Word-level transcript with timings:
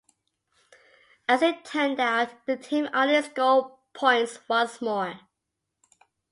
As 1.29 1.43
it 1.43 1.63
turned 1.63 1.99
out, 1.99 2.47
the 2.47 2.57
team 2.57 2.89
only 2.91 3.21
scored 3.21 3.71
points 3.93 4.39
once 4.49 4.81
more. 4.81 5.19